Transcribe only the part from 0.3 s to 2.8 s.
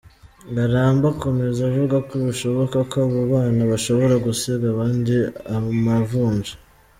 Ngarambe akomeza avuga ko bishoboka